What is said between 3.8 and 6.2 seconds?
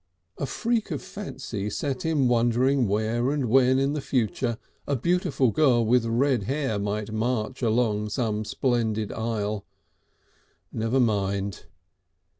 the future a beautiful girl with